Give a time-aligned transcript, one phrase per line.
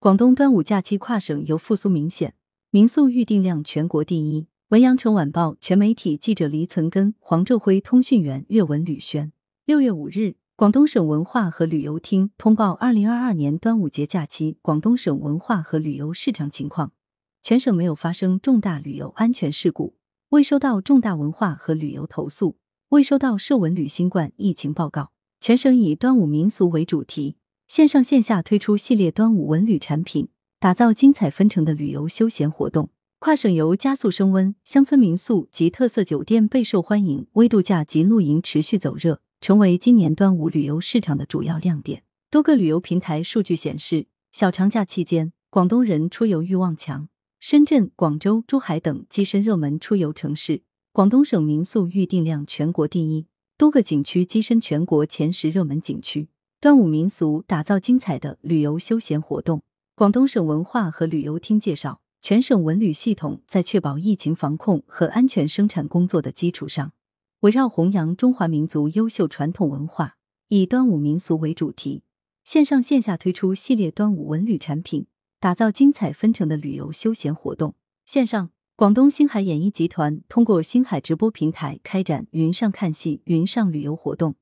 [0.00, 2.36] 广东端午假期跨省游复苏明显，
[2.70, 4.46] 民宿预订量全国第一。
[4.68, 9.32] 文阳城晚报全媒体记者黎存根、黄昼辉，通讯员岳文吕轩。
[9.64, 16.92] 六月五日，广东省文化和旅游厅通报二零二二年端午节假期广东省文化和旅游市场情况，
[17.42, 19.96] 全省没有发生重大旅游安全事故，
[20.28, 22.56] 未收到重大文化和旅游投诉，
[22.90, 25.10] 未收到涉文旅新冠疫情报告。
[25.40, 27.34] 全省以端午民俗为主题。
[27.68, 30.28] 线上线下推出系列端午文旅产品，
[30.58, 32.88] 打造精彩纷呈的旅游休闲活动。
[33.18, 42.04] 跨省游加速升温，乡村民宿及特色酒店备受欢迎，微度假及露营持续走热，成为今年端午旅游市场的主要亮点。
[42.30, 50.62] 多个旅游平台数据显示，小长假期间，广东人出游欲望强，深圳、广州、珠海等跻身热门出游城市。
[50.92, 53.26] 广东省民宿预订量全国第一，
[53.58, 56.28] 多个景区跻身全国前十热门景区。
[56.60, 59.62] 端午民俗打造精彩的旅游休闲活动。
[59.94, 66.90] 广东省文化和旅游厅介绍，全省文旅系统在确保疫情防控和安全生产工作的基础上，
[67.40, 70.16] 围绕弘扬中华民族优秀传统文化，
[70.48, 72.02] 以端午民俗为主题，
[72.42, 75.06] 线上线下推出系列端午文旅产品，
[75.38, 77.76] 打造精彩纷呈的旅游休闲活动。
[78.04, 84.34] 线上，广东星海演艺集团通过星海直播平台开展“云上看戏，云上旅游”活动。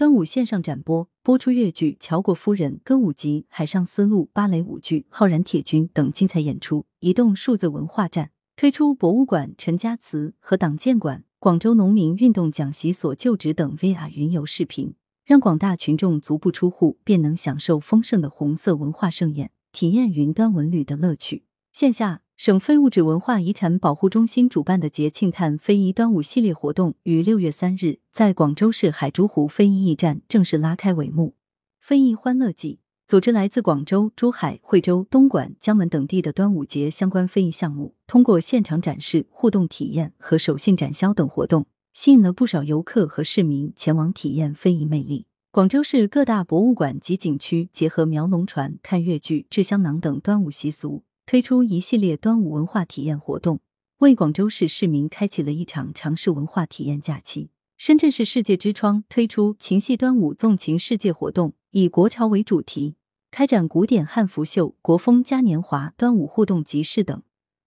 [0.00, 6.86] 端午线上展播播出粤剧《乔国夫人》歌舞集《海上丝路》芭蕾舞剧《浩然铁军》等精彩演出。
[7.00, 14.94] 移动数字文化站推出博物馆、陈家祠和党建馆、广州农民运动讲习所旧址等 VR 云游视频，
[15.26, 21.44] 让广大群众足不出户便能享受丰盛的红色文化盛宴，体验云端文旅的乐趣。
[21.74, 22.22] 线下。
[22.40, 31.34] 省非物质文化遗产保护中心主办的节庆探非遗端午系列活动于六月三日在广州市海珠湖非遗驿站正式拉开帷幕。
[31.78, 45.26] 非遗欢乐季组织来自广州、珠海、惠州、东莞、江门等地的端午节相关非遗项目，通过现场展示、互动体验和手信展销等活动，吸引了不少游客和市民前往体验非遗魅力。
[45.50, 51.02] 广州市各大博物馆及景区结合描龙船、看越剧、制香囊等端午习俗。
[51.30, 53.60] 推出一系列端午文化体验活动，
[53.98, 57.50] 为广州市市民开启了一场尝试文化体验假期。
[57.76, 62.96] 深圳市世界之窗推出情系端午纵情世界活动，以国潮为主题，
[63.30, 67.22] 开展古典汉服秀、国风嘉年华、端午互动集市等，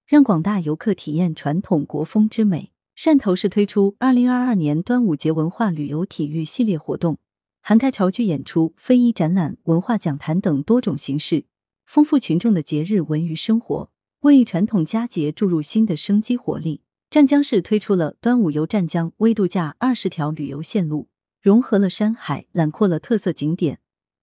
[0.06, 2.74] 让广大游客体验传统国风之美。
[2.98, 7.18] 汕头市推出二零二二年端午节文化旅游体育系列活动，
[7.62, 11.46] 涵盖潮剧演出、非遗展览、文化讲坛等多种形式。
[11.86, 16.82] 丰富群众的节日文娱生活，为传统佳节注入新的生机活力。
[17.10, 21.10] 湛江市推出了端午游湛江微度假二十条旅游线路，
[21.42, 23.80] 融合了山海，揽阔了特色景点、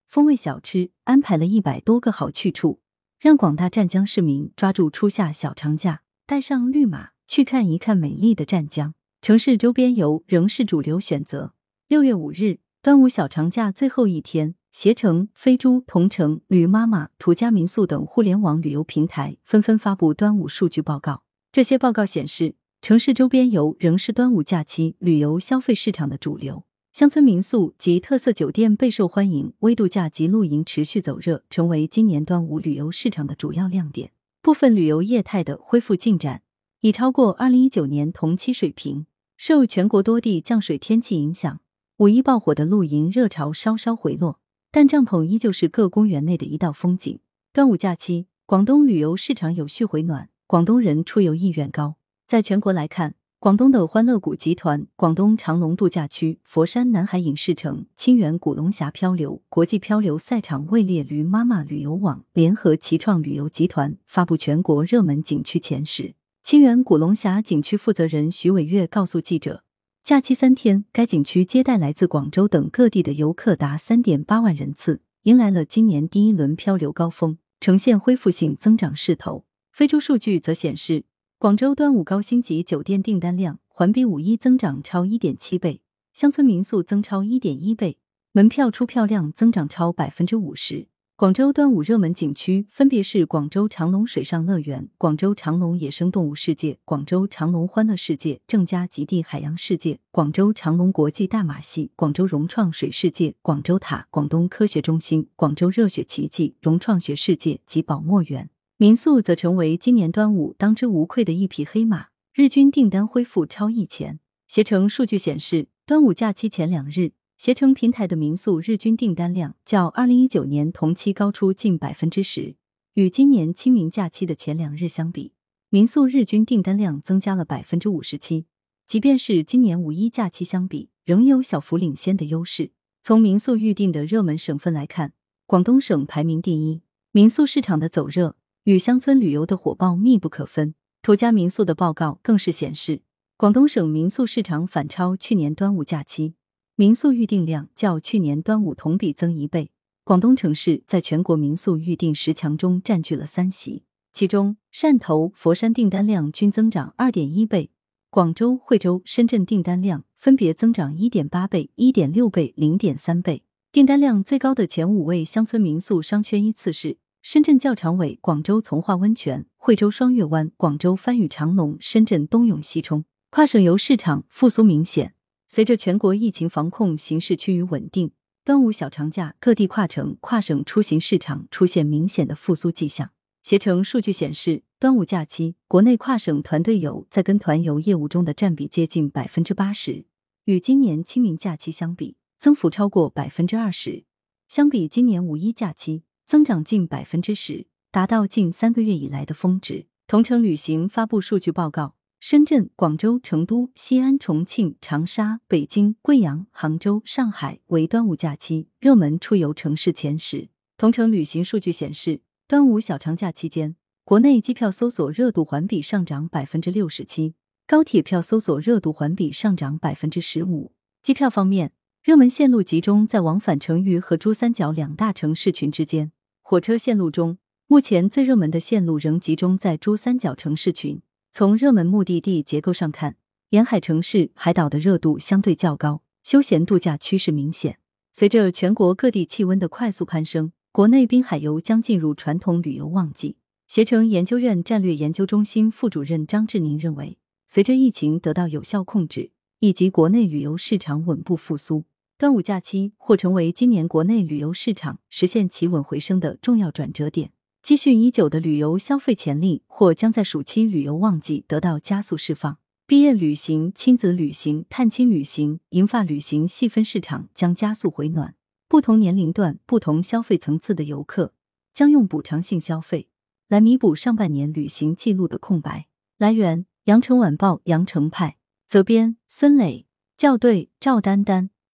[0.09, 2.81] 风味小吃，安排了一百多个好去处，
[3.21, 8.95] 让广大湛江市民抓住初夏小长假，带上绿马去看一看美丽的湛江。
[9.23, 11.55] 城市周边游仍是主流选择。
[11.87, 14.57] 六月五日，端午小长假最后一天。
[14.73, 21.25] 携程、飞猪、同城、驴妈妈、途家民宿等互联网旅游平台纷纷发布端午数据报告。
[21.51, 34.13] 这些报告显示，城市周边游仍是端午假期旅游消费市场的主流，乡村民宿及特色酒店备受欢迎，微度假及露营持续走热，成为今年端午旅游市场的主要亮点。
[34.41, 36.43] 部分旅游业态的恢复进展
[36.83, 39.07] 已超过二零一九年同期水平。
[39.37, 41.61] 受全国多地降水天气影响，
[41.97, 44.40] 五一爆火的露营热潮稍稍回落。
[44.73, 47.19] 但帐篷依旧是各公园内的一道风景。
[47.53, 51.97] 端午假期，广东旅游市场有序回暖，广东人出游意愿高。
[52.29, 66.15] 在全国来看，广东的欢乐谷集团、广东长隆度假区、佛山南海影视城、清远古龙峡漂流国际漂流赛场位列驴妈妈旅游网联合奇创旅游集团发布全国热门景区前十。
[66.45, 69.65] 清远古龙峡景区负责人徐伟月告诉记者。
[70.03, 79.45] 假期三天，该景区接待来自广州等各地的游客达三点八万人次，迎来了今年第一轮漂流高峰，呈现恢复性增长势头。
[79.73, 81.05] 飞猪数据则显示，
[81.39, 85.81] 广州端午高星级酒店订单量环比五一增长超一点七倍，
[86.13, 87.99] 乡村民宿增超一点一倍，
[88.33, 90.89] 门票出票量增长超百分之五十。
[91.21, 108.49] 广州端午热门景区分别是广州长隆水上乐园、广州长隆野生动物世界、广州长隆欢乐世界、正佳极地海洋世界、广州长隆国际大马戏、广州融创水世界、广州塔、广东科学中心、广州热血奇迹、融创学世界及宝墨园。
[108.79, 114.21] 民宿则成为今年端午当之无愧的一匹黑马，日均订单恢复超亿前。
[114.49, 117.13] 携程数据显示，端午假期前两日。
[117.41, 122.55] 携程平台的民宿日均订单量较二零一九年同期高出近百分之十，
[122.93, 125.33] 与今年清明假期的前两日相比，
[125.71, 128.45] 民宿日均订单量增加了百分之五十七。
[128.87, 132.73] 即便是今年五一假期相比，仍有小幅领先的优势。
[133.03, 135.15] 从民宿预订的热门省份来看，
[135.47, 136.83] 广东省排名第一。
[137.13, 140.75] 民宿市场的走热与乡村旅游的火爆密不可分。
[141.01, 143.01] 途家民宿的报告更是显示，
[143.39, 146.35] 广东省民宿市场反超去年端午假期，
[146.81, 149.71] 民宿预订量较去年端午同比增一倍。
[150.03, 153.85] 广东城市在全国民宿预订十强中占据了三席，
[154.15, 157.71] 其中汕头、佛山订单量均增长二点一倍。
[158.09, 163.43] 广州、惠州、深圳订单量分别增长一点八倍、一点六倍、零点三倍。
[163.71, 173.05] 订单量最高的前五位乡村民宿商圈依次是：深圳教场尾、广州从化温泉、惠州双月湾、广州番禺长隆、深圳东涌西冲。
[173.29, 175.13] 跨省游市场复苏明显。
[175.53, 178.13] 随着全国疫情防控形势趋于稳定，
[178.45, 183.11] 端午小长假各地跨城、跨省出行市场出现明显的复苏迹象。
[183.43, 184.63] 携程数据显示。
[184.79, 190.07] 端午假期，国内跨省团队游在跟团游业务中的占比接近百分之八十，
[190.45, 194.05] 与今年清明假期相比，增幅超过百分之二十。
[194.49, 199.89] 相比今年五一假期，增长近百分之十，达到近三个月以来的峰值。
[200.07, 210.51] 同程旅行发布数据报告，深圳、广州、成都、西安、重庆、长沙、北京、贵阳、杭州、上海为端午假期热门出游城市前十。
[210.77, 213.75] 同城旅行数据显示，端午小长假期间。
[214.05, 217.33] 国内机票搜索热度环比上涨百分之六十七，
[217.67, 220.73] 高铁票搜索热度环比上涨百分之十五。
[221.03, 221.73] 机票方面，
[222.03, 226.13] 热门线路集中在往返成渝和珠三角两大城市群之间。
[226.43, 231.01] 火车线路中，目前最热门的线路仍集中在珠三角城市群。
[231.33, 233.17] 从热门目的地结构上看，
[233.51, 237.79] 沿海城市、海岛的热度相对较高，休闲度假趋势明显。
[238.13, 243.37] 随着全国各地气温的快速攀升，国内滨海游将进入传统旅游旺季。
[243.69, 247.17] 携程研究院战略研究中心副主任张志宁认为，
[247.47, 249.31] 随着疫情得到有效控制，
[249.61, 251.85] 以及国内旅游市场稳步复苏，
[252.19, 257.31] 端午假期或成为今年国内旅游市场实现企稳回升的重要转折点。
[257.63, 262.59] 积蓄已久的旅游消费潜力或将在暑期旅游旺季得到加速释放。
[262.87, 268.35] 毕业旅行、亲子旅行、探亲旅行、银发旅行细分市场将加速回暖，
[268.67, 271.35] 不同年龄段、不同消费层次的游客
[271.73, 273.09] 将用补偿性消费。
[273.47, 275.87] 来弥补上半年旅行记录的空白。
[276.19, 278.37] 来源：羊城晚报羊城派，
[278.67, 279.87] 责编：孙磊，
[280.17, 281.51] 校对：赵丹丹。